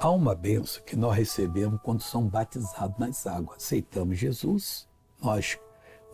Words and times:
Há 0.00 0.10
uma 0.12 0.32
benção 0.32 0.80
que 0.84 0.94
nós 0.94 1.16
recebemos 1.16 1.80
quando 1.82 2.02
somos 2.02 2.30
batizados 2.30 2.96
nas 3.00 3.26
águas. 3.26 3.64
Aceitamos 3.64 4.16
Jesus, 4.16 4.88
nós, 5.20 5.58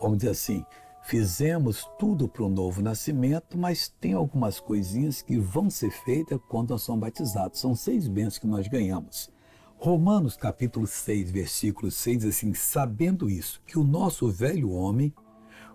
vamos 0.01 0.17
dizer 0.17 0.31
assim, 0.31 0.65
fizemos 1.03 1.87
tudo 1.99 2.27
para 2.27 2.41
o 2.41 2.49
novo 2.49 2.81
nascimento, 2.81 3.55
mas 3.55 3.87
tem 4.01 4.13
algumas 4.13 4.59
coisinhas 4.59 5.21
que 5.21 5.37
vão 5.37 5.69
ser 5.69 5.91
feitas 5.91 6.39
quando 6.49 6.71
nós 6.71 6.81
somos 6.81 7.01
batizados. 7.01 7.59
São 7.59 7.75
seis 7.75 8.07
bênçãos 8.07 8.39
que 8.39 8.47
nós 8.47 8.67
ganhamos. 8.67 9.31
Romanos 9.77 10.35
capítulo 10.35 10.87
6, 10.87 11.29
versículo 11.29 11.91
6 11.91 12.17
diz 12.17 12.35
assim: 12.35 12.55
Sabendo 12.55 13.29
isso, 13.29 13.61
que 13.67 13.77
o 13.77 13.83
nosso 13.83 14.31
velho 14.31 14.71
homem 14.71 15.13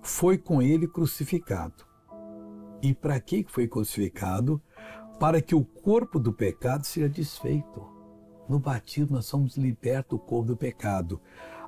foi 0.03 0.37
com 0.37 0.61
ele 0.61 0.89
crucificado. 0.89 1.87
E 2.83 2.93
para 2.93 3.21
que 3.21 3.47
foi 3.49 3.69
crucificado? 3.69 4.61
Para 5.21 5.41
que 5.41 5.55
o 5.55 5.65
corpo 5.65 6.19
do 6.19 6.33
pecado 6.33 6.85
seja 6.85 7.09
desfeito 7.09 8.00
no 8.51 8.59
batismo 8.59 9.15
nós 9.15 9.27
somos 9.27 9.57
libertos 9.57 10.19
do 10.19 10.25
corpo 10.25 10.49
do 10.49 10.57
pecado, 10.57 11.21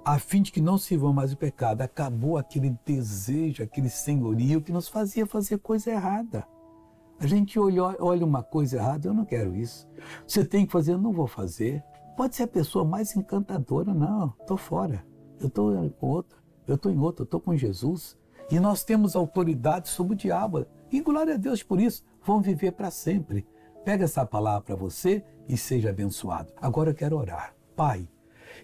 a 0.04 0.18
fim 0.18 0.42
de 0.42 0.50
que 0.50 0.60
não 0.60 0.76
sirvam 0.76 1.12
mais 1.12 1.32
o 1.32 1.36
pecado. 1.36 1.80
Acabou 1.80 2.36
aquele 2.36 2.76
desejo, 2.84 3.62
aquele 3.62 3.88
senhorio 3.88 4.60
que 4.60 4.72
nos 4.72 4.88
fazia 4.88 5.24
fazer 5.24 5.58
coisa 5.58 5.92
errada. 5.92 6.44
A 7.20 7.26
gente 7.26 7.56
olha, 7.56 7.84
olha 8.00 8.26
uma 8.26 8.42
coisa 8.42 8.78
errada, 8.78 9.06
eu 9.06 9.14
não 9.14 9.24
quero 9.24 9.54
isso. 9.54 9.88
Você 10.26 10.44
tem 10.44 10.66
que 10.66 10.72
fazer, 10.72 10.94
eu 10.94 10.98
não 10.98 11.12
vou 11.12 11.28
fazer. 11.28 11.84
Pode 12.16 12.34
ser 12.34 12.42
a 12.42 12.48
pessoa 12.48 12.84
mais 12.84 13.14
encantadora, 13.14 13.94
não, 13.94 14.34
estou 14.40 14.56
fora. 14.56 15.06
Eu 15.38 15.46
estou 15.46 15.88
com 15.92 16.08
outra, 16.08 16.36
eu 16.66 16.74
estou 16.74 16.90
em 16.90 16.98
outra, 16.98 17.22
eu 17.22 17.26
estou 17.26 17.40
com 17.40 17.56
Jesus. 17.56 18.18
E 18.50 18.58
nós 18.58 18.82
temos 18.82 19.14
autoridade 19.14 19.88
sobre 19.88 20.14
o 20.14 20.16
diabo. 20.16 20.66
E 20.90 21.00
glória 21.00 21.34
a 21.34 21.38
Deus 21.38 21.62
por 21.62 21.80
isso. 21.80 22.04
Vamos 22.24 22.44
viver 22.44 22.72
para 22.72 22.90
sempre. 22.90 23.46
Pega 23.84 24.04
essa 24.04 24.24
palavra 24.24 24.60
para 24.60 24.76
você 24.76 25.24
e 25.48 25.56
seja 25.56 25.90
abençoado. 25.90 26.52
Agora 26.60 26.90
eu 26.90 26.94
quero 26.94 27.16
orar. 27.16 27.52
Pai, 27.74 28.08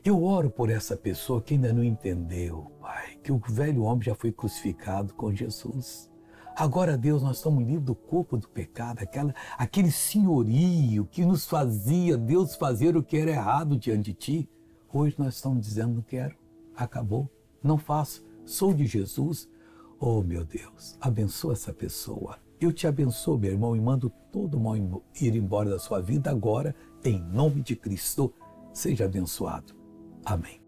eu 0.04 0.22
oro 0.22 0.48
por 0.48 0.70
essa 0.70 0.96
pessoa 0.96 1.42
que 1.42 1.54
ainda 1.54 1.72
não 1.72 1.82
entendeu, 1.82 2.70
Pai, 2.80 3.16
que 3.22 3.32
o 3.32 3.38
velho 3.38 3.82
homem 3.82 4.04
já 4.04 4.14
foi 4.14 4.30
crucificado 4.30 5.12
com 5.14 5.34
Jesus. 5.34 6.08
Agora, 6.54 6.96
Deus, 6.96 7.20
nós 7.20 7.38
estamos 7.38 7.64
livres 7.64 7.84
do 7.84 7.96
corpo 7.96 8.36
do 8.36 8.48
pecado, 8.48 9.00
aquela, 9.02 9.34
aquele 9.56 9.90
senhorio 9.90 11.04
que 11.06 11.24
nos 11.24 11.46
fazia, 11.46 12.16
Deus, 12.16 12.54
fazer 12.54 12.96
o 12.96 13.02
que 13.02 13.16
era 13.16 13.30
errado 13.30 13.76
diante 13.76 14.12
de 14.12 14.14
Ti. 14.14 14.50
Hoje 14.92 15.16
nós 15.18 15.34
estamos 15.34 15.60
dizendo, 15.60 15.94
não 15.94 16.02
quero, 16.02 16.36
acabou, 16.76 17.28
não 17.62 17.76
faço, 17.76 18.24
sou 18.44 18.72
de 18.72 18.86
Jesus. 18.86 19.48
Oh, 19.98 20.22
meu 20.22 20.44
Deus, 20.44 20.96
abençoa 21.00 21.54
essa 21.54 21.72
pessoa 21.72 22.38
eu 22.60 22.72
te 22.72 22.86
abençoo, 22.86 23.38
meu 23.38 23.52
irmão, 23.52 23.76
e 23.76 23.80
mando 23.80 24.10
todo 24.32 24.58
mal 24.58 24.76
ir 24.76 25.36
embora 25.36 25.70
da 25.70 25.78
sua 25.78 26.00
vida 26.00 26.30
agora, 26.30 26.74
em 27.04 27.20
nome 27.20 27.62
de 27.62 27.76
Cristo. 27.76 28.32
Seja 28.72 29.04
abençoado. 29.04 29.74
Amém. 30.24 30.67